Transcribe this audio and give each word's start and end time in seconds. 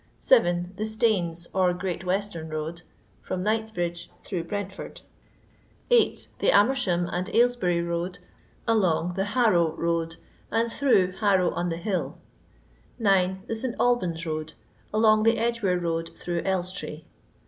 7. 0.17 0.73
The 0.77 0.85
Staines, 0.87 1.47
or 1.53 1.73
Great 1.75 2.03
Western 2.03 2.49
Road, 2.49 2.81
from 3.21 3.43
Knightsbridge 3.43 4.09
through 4.23 4.45
Brentford. 4.45 5.01
8. 5.91 6.27
The 6.39 6.49
Amersham 6.51 7.05
and 7.05 7.29
Aylesbury 7.35 7.83
Road, 7.83 8.17
along 8.67 9.13
the 9.13 9.25
Harrow 9.25 9.69
Boad, 9.77 10.15
and 10.49 10.71
through 10.71 11.11
Harrow 11.11 11.51
on 11.51 11.69
the« 11.69 11.77
Hill. 11.77 12.17
9. 12.97 13.43
The 13.45 13.55
St. 13.55 13.75
Alban*s 13.79 14.25
Road, 14.25 14.55
along 14.91 15.21
the 15.21 15.37
Edgeware 15.37 15.79
Boad 15.79 16.17
through 16.17 16.41
Elstree. 16.45 17.03